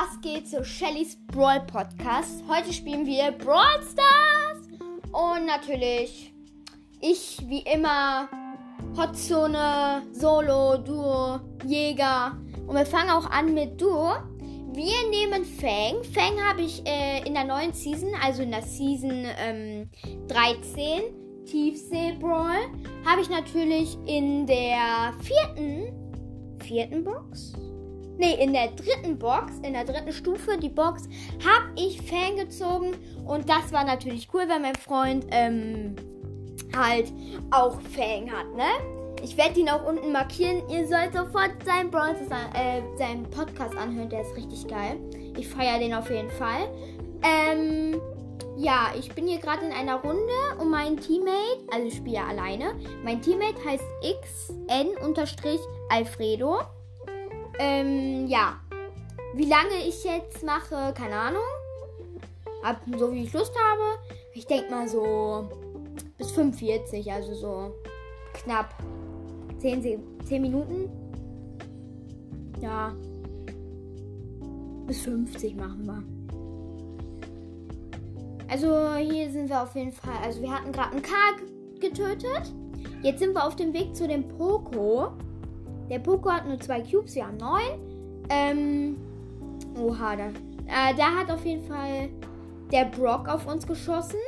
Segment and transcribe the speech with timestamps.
[0.00, 2.42] Was geht zu Shellys Brawl Podcast?
[2.48, 4.66] Heute spielen wir Brawl Stars
[5.12, 6.32] und natürlich
[7.02, 8.26] ich wie immer
[8.96, 12.34] Hotzone, Solo, Duo, Jäger
[12.66, 14.14] und wir fangen auch an mit Duo.
[14.72, 16.02] Wir nehmen Fang.
[16.14, 19.90] Fang habe ich äh, in der neuen Season, also in der Season ähm,
[20.28, 22.56] 13, Tiefsee Brawl,
[23.04, 25.92] habe ich natürlich in der vierten,
[26.58, 27.52] vierten Box
[28.20, 31.08] nee, in der dritten Box, in der dritten Stufe, die Box,
[31.44, 32.92] habe ich Fan gezogen.
[33.26, 35.96] Und das war natürlich cool, weil mein Freund ähm,
[36.76, 37.12] halt
[37.50, 38.68] auch Fang hat, ne?
[39.22, 40.62] Ich werde ihn auch unten markieren.
[40.70, 42.16] Ihr sollt sofort seinen, Brawl,
[42.54, 44.98] äh, seinen Podcast anhören, der ist richtig geil.
[45.36, 46.70] Ich feiere den auf jeden Fall.
[47.22, 48.00] Ähm,
[48.56, 52.74] ja, ich bin hier gerade in einer Runde und mein Teammate, also ich spiele alleine,
[53.04, 53.84] mein Teammate heißt
[54.68, 56.60] xn-alfredo.
[57.58, 58.60] Ähm, ja.
[59.34, 61.42] Wie lange ich jetzt mache, keine Ahnung.
[62.62, 63.98] Ab, so wie ich Lust habe.
[64.34, 65.48] Ich denke mal so
[66.18, 67.74] bis 45, also so
[68.34, 68.74] knapp
[69.58, 70.90] 10, 10 Minuten.
[72.60, 72.94] Ja.
[74.86, 76.02] Bis 50 machen wir.
[78.50, 80.16] Also hier sind wir auf jeden Fall.
[80.24, 81.12] Also wir hatten gerade einen K
[81.80, 82.52] getötet.
[83.02, 85.12] Jetzt sind wir auf dem Weg zu dem Poco.
[85.90, 88.24] Der Poco hat nur zwei Cubes, wir haben neun.
[88.30, 88.96] Ähm,
[89.76, 92.08] oha, da, äh, da hat auf jeden Fall
[92.70, 94.20] der Brock auf uns geschossen.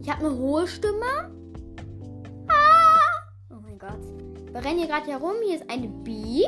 [0.00, 1.30] Ich habe eine hohe Stimme.
[4.52, 5.34] Wir rennen hier gerade herum.
[5.46, 6.44] Hier ist eine Bee.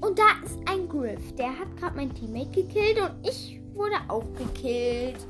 [0.00, 1.34] Und da ist ein Griff.
[1.36, 5.26] Der hat gerade mein Teammate gekillt und ich wurde auch gekillt.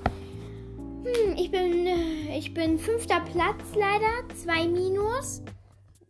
[0.76, 4.34] Hm, ich bin, äh, ich bin fünfter Platz leider.
[4.34, 5.42] Zwei Minus.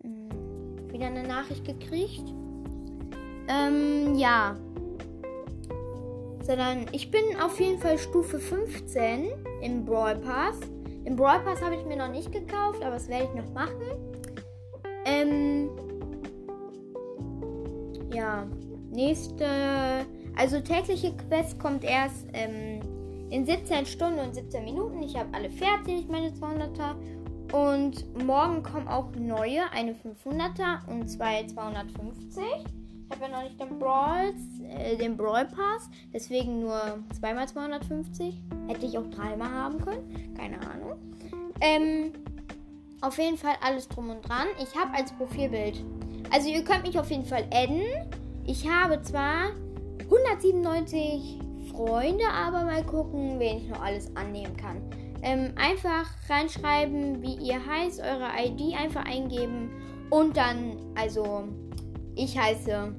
[0.02, 2.32] Hm, wieder eine Nachricht gekriegt.
[3.48, 4.56] Ähm, ja.
[6.42, 9.28] Sondern ich bin auf jeden Fall Stufe 15
[9.60, 10.58] im Brawl Pass.
[11.04, 14.11] Im Brawl Pass habe ich mir noch nicht gekauft, aber das werde ich noch machen.
[18.22, 18.46] Ja,
[18.90, 20.06] nächste.
[20.36, 22.80] Also tägliche Quest kommt erst ähm,
[23.30, 25.02] in 17 Stunden und 17 Minuten.
[25.02, 26.94] Ich habe alle fertig, meine 200er.
[27.52, 32.42] Und morgen kommen auch neue, eine 500er und zwei 250.
[32.42, 34.32] Ich habe ja noch nicht den Brawl,
[34.70, 36.80] äh, den Brawl Pass, deswegen nur
[37.18, 38.40] zweimal 250.
[38.68, 40.98] Hätte ich auch dreimal haben können, keine Ahnung.
[41.60, 42.12] Ähm,
[43.02, 44.46] auf jeden Fall alles drum und dran.
[44.62, 45.84] Ich habe als Profilbild.
[46.30, 47.82] Also ihr könnt mich auf jeden Fall adden.
[48.46, 49.50] Ich habe zwar
[50.04, 51.38] 197
[51.70, 54.78] Freunde, aber mal gucken, wen ich noch alles annehmen kann.
[55.22, 59.70] Ähm, einfach reinschreiben, wie ihr heißt, eure ID einfach eingeben
[60.10, 61.44] und dann, also
[62.16, 62.94] ich heiße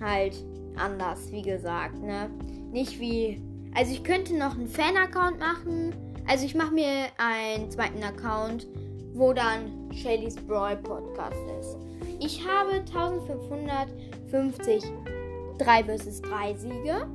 [0.00, 0.44] halt
[0.76, 2.28] anders, wie gesagt, ne?
[2.72, 3.40] Nicht wie,
[3.74, 5.94] also ich könnte noch einen Fan-Account machen.
[6.26, 8.66] Also ich mache mir einen zweiten Account
[9.14, 11.76] wo dann Shellys Brawl Podcast ist.
[12.20, 12.84] Ich habe
[14.32, 14.82] 1550
[15.58, 17.06] 3 vs 3 Siege.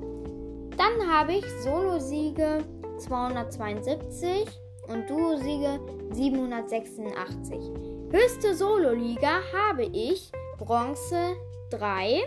[0.78, 2.64] Dann habe ich Solo-Siege
[3.00, 4.46] 272
[4.88, 5.80] und Duo-Siege
[6.12, 7.72] 786.
[8.12, 11.36] Höchste Solo-Liga habe ich Bronze
[11.72, 12.22] 3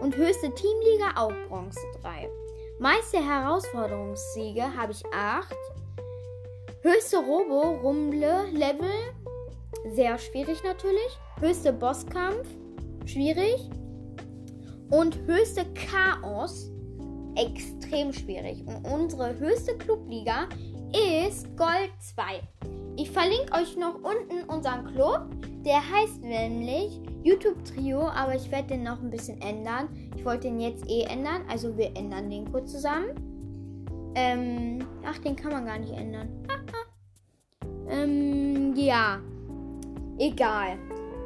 [0.00, 2.30] und höchste Teamliga auch Bronze 3.
[2.78, 5.54] Meiste Herausforderungssiege habe ich 8.
[6.82, 8.88] Höchste Robo Rumble Level
[9.86, 11.18] sehr schwierig natürlich.
[11.40, 12.46] Höchste Bosskampf
[13.06, 13.68] schwierig.
[14.90, 16.70] Und höchste Chaos
[17.36, 18.64] extrem schwierig.
[18.66, 20.48] Und unsere höchste Clubliga
[20.92, 22.22] ist Gold 2.
[22.96, 25.28] Ich verlinke euch noch unten unseren Club.
[25.64, 29.88] Der heißt nämlich YouTube Trio, aber ich werde den noch ein bisschen ändern.
[30.16, 34.12] Ich wollte den jetzt eh ändern, also wir ändern den kurz zusammen.
[34.14, 36.28] Ähm, ach, den kann man gar nicht ändern.
[37.88, 39.20] ähm, ja.
[40.18, 40.78] Egal.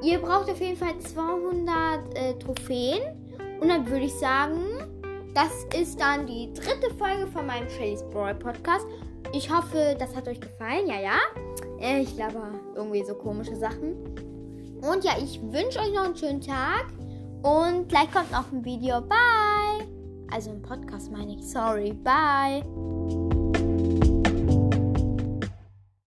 [0.03, 3.22] Ihr braucht auf jeden Fall 200 äh, Trophäen.
[3.63, 4.61] Und dann würde ich sagen,
[5.35, 8.85] das ist dann die dritte Folge von meinem Shelly's Brawl Podcast.
[9.33, 10.89] Ich hoffe, das hat euch gefallen.
[10.89, 11.19] Ja, ja.
[11.81, 12.41] Äh, ich glaube,
[12.75, 13.95] irgendwie so komische Sachen.
[14.83, 16.87] Und ja, ich wünsche euch noch einen schönen Tag.
[17.43, 19.01] Und gleich kommt noch ein Video.
[19.01, 19.87] Bye.
[20.33, 21.49] Also ein Podcast meine ich.
[21.49, 21.93] Sorry.
[21.93, 22.65] Bye.